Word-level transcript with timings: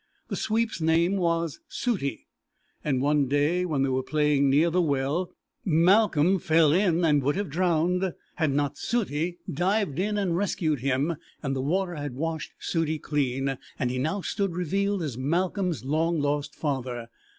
The 0.29 0.35
sweep's 0.35 0.81
name 0.81 1.15
was 1.17 1.59
Sooty, 1.67 2.25
and 2.83 3.03
one 3.03 3.27
day 3.27 3.65
when 3.65 3.83
they 3.83 3.89
were 3.89 4.01
playing 4.01 4.49
near 4.49 4.71
the 4.71 4.81
well, 4.81 5.31
Malcolm 5.63 6.39
fell 6.39 6.73
in 6.73 7.05
and 7.05 7.21
would 7.21 7.35
have 7.35 7.49
been 7.49 7.57
drowned 7.57 8.13
had 8.37 8.49
not 8.51 8.79
Sooty 8.79 9.37
dived 9.47 9.99
in 9.99 10.17
and 10.17 10.35
rescued 10.35 10.79
him, 10.79 11.17
and 11.43 11.55
the 11.55 11.61
water 11.61 11.93
had 11.97 12.15
washed 12.15 12.53
Sooty 12.57 12.97
clean 12.97 13.59
and 13.77 13.91
he 13.91 13.99
now 13.99 14.21
stood 14.23 14.55
revealed 14.55 15.03
as 15.03 15.19
Malcolm's 15.19 15.85
long 15.85 16.19
lost 16.19 16.55
father. 16.55 17.05